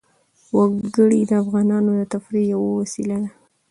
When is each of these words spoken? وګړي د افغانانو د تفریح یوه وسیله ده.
وګړي 0.55 1.21
د 1.29 1.31
افغانانو 1.43 1.91
د 1.99 2.01
تفریح 2.13 2.45
یوه 2.53 2.69
وسیله 2.81 3.17
ده. 3.23 3.29